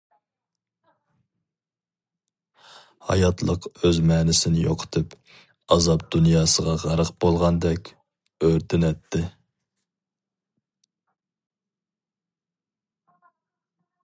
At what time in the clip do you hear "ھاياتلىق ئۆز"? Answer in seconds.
3.09-3.99